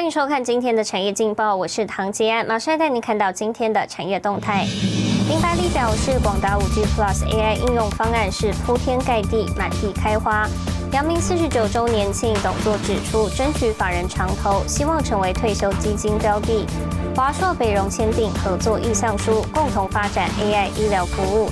[0.00, 4.64] 欢迎收看今天的产业劲报，我是唐杰安，马上带您看到今天的产业动态。
[5.28, 10.48] 明白力表示，广达五 G Plus AI 应用方案是铺天盖地、满地开花。
[10.94, 16.64] 阳明四十九周年庆，董座指出，争取法人长投，希望成为退休基金标的。
[17.14, 21.50] 华硕、北荣签订合作意向书，共同发展 AI 医疗服务。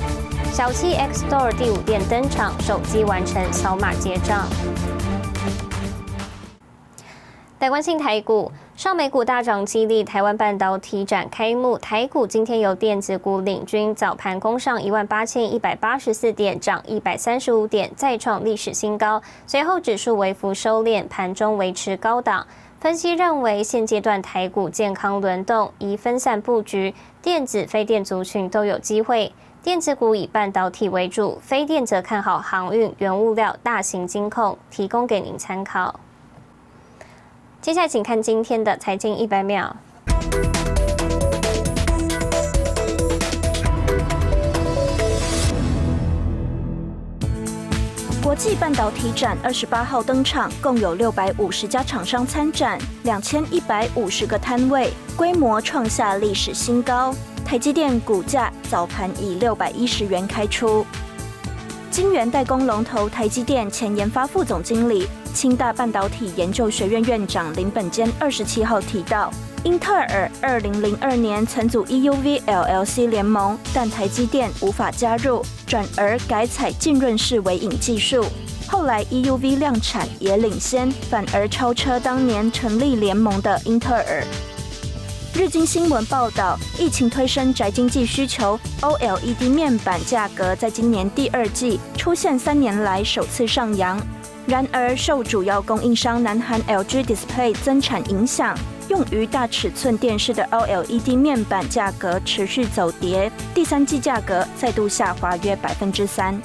[0.55, 4.49] 小七 X Store 第五店登场，手机完成扫码结账。
[7.61, 19.21] 来关心台股，上美股大涨激励台湾半导体展开幕，台股今天由电子股领军，早盘攻上一万八千一百八十四点，涨一百三十五点，再创历史新高。
[19.45, 22.47] 随后指数微幅收敛，盘中维持高档。
[22.79, 29.33] 分析认为，现阶段台股健康轮动，宜分散布局，电子、非电族群都有机会。
[29.65, 35.99] 电子股以半导体为主，非电则看好航运、原物料、大型金控，提供给您参考。
[37.61, 39.75] 接下来，请看今天的财经一百秒。
[48.23, 57.13] 国际半导体展二十八号登场，共有六百五十家厂商参展，两千一百五十个摊位，规模创下历史新高。
[57.45, 60.87] 台积电股价早盘以六百一十元开出。
[61.91, 65.09] 晶圆代工龙头台积电前研发副总经理。
[65.39, 78.25] 清大半导体研究学院院长林本坚二十七号提到，英特尔二零零二年曾组 EUV LLC 联盟，但台积电无法加入，转而改采浸润式微影技术。
[78.67, 84.25] 后来 EUV 量产也领先，反而超车当年成立联盟的英特尔。
[85.37, 93.97] 日经新闻报道，疫情推升宅经济需求，OLED 面板价格在今年第二季出现三年来首次上扬。
[94.49, 98.57] 然而，受主要供应商南韩 LG Display 增产影响，
[98.89, 106.41] 用于大尺寸电视的 OLED 面板价格持续走跌，第三季价格再度下滑约百分之三。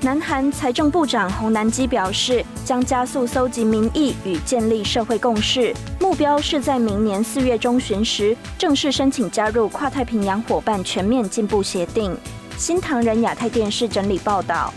[0.00, 12.16] 南韩财政部长洪南基表示，将加速搜集民意与建立社会共识，目标是在明年四月中旬时正式申请加入跨太平洋伙伴全面进步协定。
[12.56, 14.72] 新唐人亚太电视整理报道。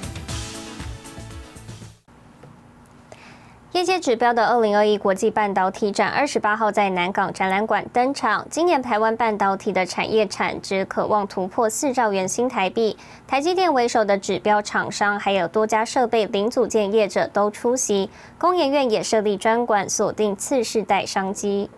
[3.77, 8.43] 业界指标的二零二一国际半导体展二十八号在南港展览馆登场。
[8.49, 18.09] 今年台湾半导体的产业产值渴望突破四兆元新台币，台积电为首的指标厂商，还有多家设备零组件业者都出席。
[18.39, 21.69] 工研院也设立专馆，锁定次世代商机。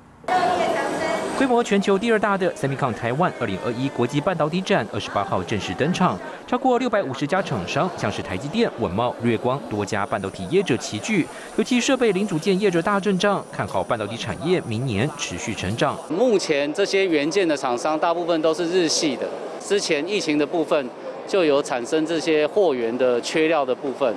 [1.39, 15.97] 规模全球第二大的 Semicon 台湾二零二一国际半导体展二十八号正式登场，超过六百五十家厂商，像是台积电、稳茂、瑞光多家半导体业者齐聚，尤其设备零组件业者大阵仗，看好半导体产业明年持续成长。
[16.09, 19.25] 目前这些元件的厂商大部分都是日系的，
[19.61, 20.89] 之前疫情的部分
[21.25, 24.13] 就有产生这些货源的缺料的部分，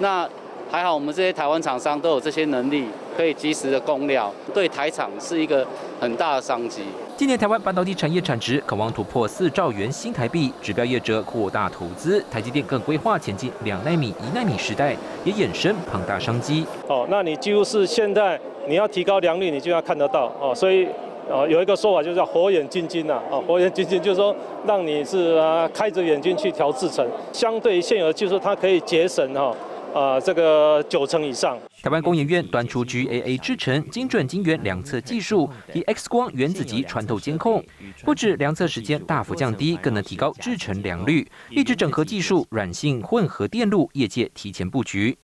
[0.00, 0.28] 那。
[0.76, 2.84] 还好，我们这些台湾厂商都有这些能力，
[3.16, 5.66] 可以及时的供料，对台厂是一个
[5.98, 6.82] 很大的商机。
[7.16, 14.94] 今年台湾半导体产业产值渴望突破四兆元新台币，指标业者扩大投资，台积电更规划前进两纳米、一纳米时代，
[15.24, 16.66] 也衍生庞大商机。
[16.88, 18.38] 哦，那你几乎是现在
[18.68, 20.86] 你要提高良率，你就要看得到哦，所以
[21.30, 29.56] 哦有一个说法就叫火眼金睛呐，哦火眼金睛就是说让你是啊开着眼睛去调制成，相对现有的技术它可以节省哈。
[29.96, 31.58] 呃，这个九成以上。
[31.82, 37.64] 台湾工研院端出 GAA 制成精准晶圆量测技术，以 X 光原子级穿透监控，
[38.04, 41.26] 不止量测时间大幅降低，更能提高制成良率。
[41.48, 45.16] 一直整合技术，软性混合电路，业界提前布局。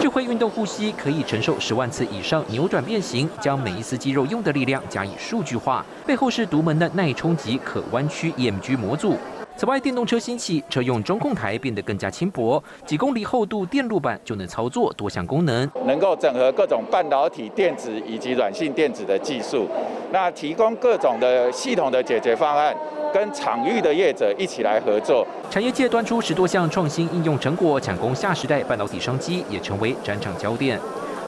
[0.00, 9.16] 智慧运动呼吸可以承受十万次以上扭转变形，将每一丝肌肉用的力量加以数据化，背后是独门的耐冲击可弯曲 EMG 模组。
[9.56, 19.68] 此外，电动车兴起，车用中控台变得更加轻薄，几公里厚度电路板就能操作多项功能，能够整合各种半导体电子以及软性电子的技术，
[20.12, 22.76] 那提供各种的系统的解决方案，
[23.12, 25.24] 跟场域的业者一起来合作。
[25.48, 30.80] 产业界端出十多项创新应用成果，抢攻下时代半导体商机，也成为展场焦点。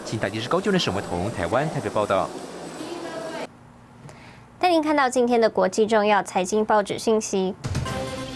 [0.05, 2.29] 请台电视高就的沈伟彤，台湾台北报道。
[4.59, 7.55] 带您看到今天的国际重要财经报纸信息。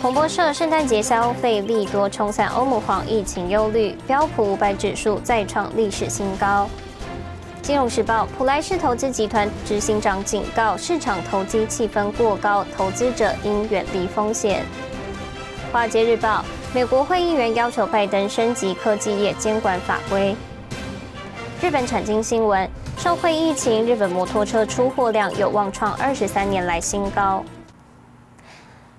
[0.01, 6.67] 彭博社：圣诞节消费利多冲散欧盟黄疫情忧虑，标普五百指数再创历史新高。
[7.61, 14.65] 金融时报：普莱士投资集团执行长警告，市场投机气氛过高，投资者应远离风险。
[15.71, 16.43] 华尔街日报：
[16.73, 20.35] 美国会议员要求拜登升级科技业监管法规。
[21.61, 22.67] 日本产经新闻：
[22.97, 27.45] 受惠疫情，日本摩托车出货量有望创二十三年来新高。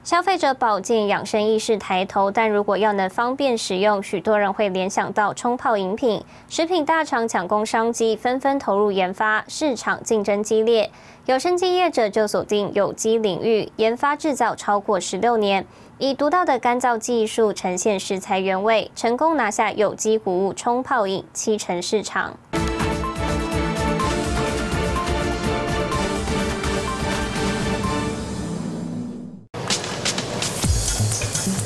[0.03, 6.23] 消费者保健养生意识抬头，但如果要能方便使用，许多人会联想到冲泡饮品。
[6.49, 10.89] 食品大厂抢攻商机，纷纷投入研发，市场竞争激烈。
[11.27, 15.67] 有生机业者就锁定有机领域，研发制造超过十六年，
[15.99, 22.35] 以独到的干燥技术呈现食材原味，成功拿下有机谷物冲泡饮七成市场。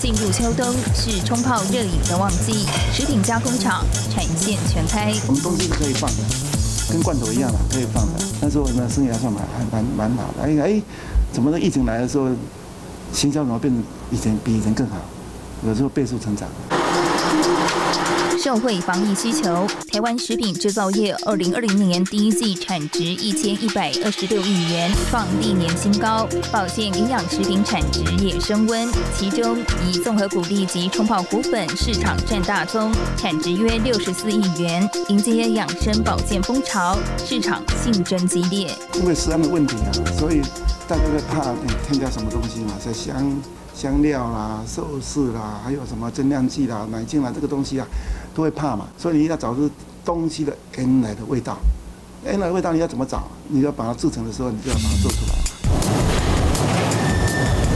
[0.06, 0.64] 进入秋冬
[0.94, 5.12] 是冲泡热饮的旺季，食品加工厂产线全开。
[5.26, 6.18] 我们东西是可以放的，
[6.92, 8.24] 跟罐头一样嘛可以放的。
[8.40, 10.44] 但是我们生意还算蛮还蛮蛮好的。
[10.44, 10.82] 哎哎，
[11.34, 12.30] 怎么的疫情来的时候，
[13.12, 13.82] 行销怎么变得
[14.12, 14.98] 以前比以前更好？
[15.66, 16.48] 有时候倍速成长。
[18.46, 26.30] 社会防疫需求，台湾食品制造业二零二零年第一季产值一千一百二十六亿元，创历年新高。
[26.54, 28.88] 保健营养食品产值也升温，
[29.18, 29.58] 其中
[29.90, 34.88] 以综合谷粒及冲泡谷粉市场占大宗，产值约六十四亿元。
[35.10, 38.72] 迎接养生保健风潮，市场竞争激烈。
[38.94, 39.90] 因为食安的问题啊，
[40.20, 40.44] 所以
[40.88, 41.52] 大家在怕
[41.88, 43.42] 添加什么东西嘛，在香
[43.74, 47.88] 香料啦、寿司啦，还有什么增量剂啦、奶精啦，这个东西啊。
[48.36, 49.72] 都会怕嘛，所以你要找出
[50.04, 51.58] 东西的原来的味道，
[52.26, 53.24] 原来的味道你要怎么找？
[53.48, 55.34] 你要把它制成的时候，你就要把它做出来。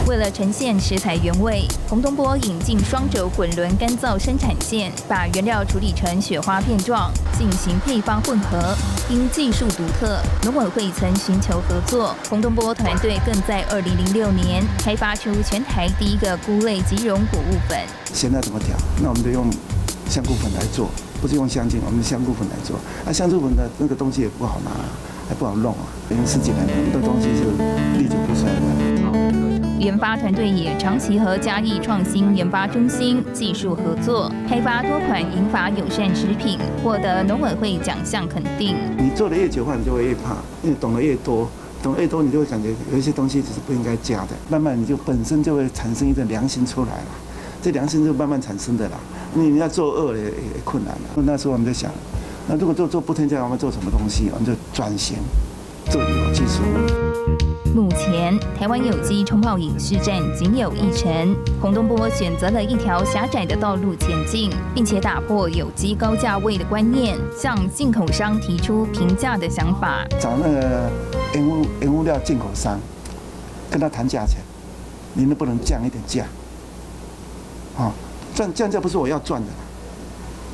[0.05, 8.75] 为了呈现食材原味，洪东波引进双轴滚轮干燥生产线，把原料处理成雪花片状，进行配方混合。
[9.09, 17.79] 因技术独特，农委会曾寻求合作，洪东波团队更在2006年开发出全台第一个菇类即溶谷物粉。
[18.11, 18.75] 现在怎么调？
[19.01, 19.47] 那我们就用。
[20.09, 20.89] 香菇粉来做，
[21.21, 22.75] 不是用香精，我们香菇粉来做。
[23.05, 24.71] 那香菇粉的那个东西也不好拿，
[25.29, 25.85] 还不好弄啊。
[26.09, 27.43] 因为十几年，那东西是
[27.99, 28.59] 历久不衰的。
[29.79, 38.75] 研发团队也长期和嘉义创新研发中心技术合作，开发多款银发友善食品，获得农委会奖项肯定。
[38.97, 41.47] 你做的越久的话，你就会越怕，因为懂得越多，
[41.83, 44.29] 懂得越多，你就会感觉有一些东西只是不应该加的。
[44.49, 47.07] 慢慢你就本身就会产生一个良心出来了，
[47.61, 48.97] 这良心就慢慢产生的啦。
[49.33, 50.31] 你你要做恶也也
[50.63, 51.01] 困难了。
[51.17, 51.91] 那时候我们在想，
[52.47, 54.29] 那如果做做不添加，我们做什么东西？
[54.31, 55.17] 我们就转型
[55.89, 57.09] 做有机食物。
[57.75, 61.35] 目前台湾有机冲泡饮市站仅有一成。
[61.61, 70.03] 洪东波选择了一条狭窄的道路前进，并且打破有机高价位的观念，向进口商提出平价的想法。
[70.19, 70.89] 找那个
[71.35, 72.79] 原物原物料进口商，
[73.69, 74.37] 跟他谈价钱，
[75.13, 76.25] 你能不能降一点价？
[77.75, 77.93] 好。
[78.39, 79.47] 降降价不是我要赚的，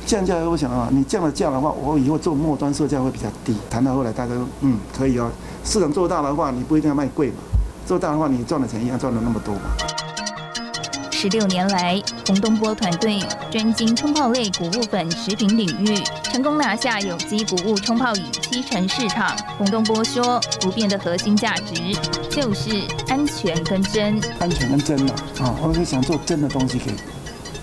[0.04, 3.56] 降价我想啊，你降了价的话，我以后做末端售价会比较低。
[3.70, 5.30] 谈到后来，大家说嗯可以哦，
[5.64, 7.34] 市场做大的话，你不一定要卖贵嘛，
[7.86, 9.60] 做大的话，你赚的钱一样赚了那么多嘛。
[11.12, 13.20] 十六年来，洪东波团队
[13.52, 19.30] 专精冲泡类谷物粉食品领域，成功拿下有机谷物冲泡饮七成市场。
[19.58, 21.74] 洪东波说，不变的核心价值
[22.28, 24.20] 就是安全跟真。
[24.40, 26.90] 安全跟真嘛，啊，我是想做真的东西给。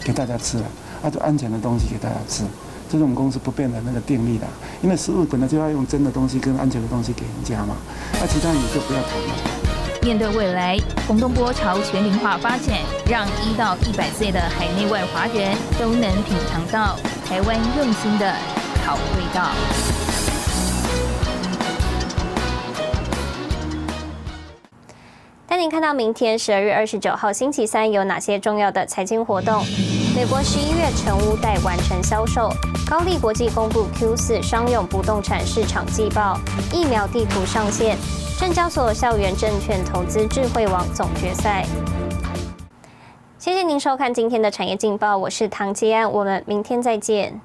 [0.04, 0.66] 给大家吃了，
[1.04, 2.44] 啊，就安全的东西给大家吃，
[2.92, 4.46] 这是我们公司不变的那个定力的。
[4.82, 7.76] 因为食物本来就要用真的东西跟安全的东西给人家嘛，
[8.20, 9.34] 那其他你就不要谈了。
[10.02, 12.76] 面对未来，洪东波朝全龄化发展，
[13.10, 18.36] 让一到一百岁的海内外华人都能品尝到台湾用心的
[18.86, 19.52] 好味道。
[25.63, 29.63] 您看到明天十二月二十九号星期三有哪些重要的财经活动？
[30.13, 32.50] 美国十一月成屋待完成销售，
[32.86, 36.38] 高丽国际公布 Q 四商用不动产市场季报，
[36.74, 37.98] 疫苗地图上线，
[38.38, 41.65] 证交所校园证券投资智慧网总决赛。
[43.39, 47.39] 谢谢您收看今天的产业劲报，我是唐吉安，我们明天再见。